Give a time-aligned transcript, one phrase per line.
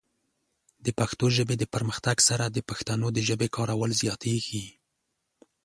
[0.85, 4.65] د پښتو ژبې د پرمختګ سره، د پښتنو د ژبې کارول زیاتېږي.